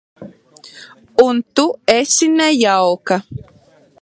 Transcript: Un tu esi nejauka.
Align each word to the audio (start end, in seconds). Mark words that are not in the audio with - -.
Un 1.25 1.35
tu 1.55 1.67
esi 1.99 2.25
nejauka. 2.39 3.15